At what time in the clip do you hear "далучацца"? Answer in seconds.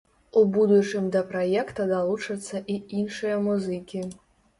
1.91-2.61